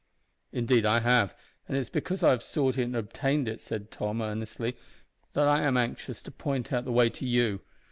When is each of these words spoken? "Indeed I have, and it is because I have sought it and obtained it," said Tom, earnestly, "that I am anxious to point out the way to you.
"Indeed 0.51 0.83
I 0.83 1.01
have, 1.01 1.35
and 1.67 1.77
it 1.77 1.79
is 1.79 1.89
because 1.91 2.23
I 2.23 2.31
have 2.31 2.41
sought 2.41 2.79
it 2.79 2.85
and 2.85 2.95
obtained 2.95 3.47
it," 3.47 3.61
said 3.61 3.91
Tom, 3.91 4.19
earnestly, 4.19 4.75
"that 5.33 5.47
I 5.47 5.61
am 5.61 5.77
anxious 5.77 6.23
to 6.23 6.31
point 6.31 6.73
out 6.73 6.85
the 6.85 6.91
way 6.91 7.11
to 7.11 7.23
you. 7.27 7.61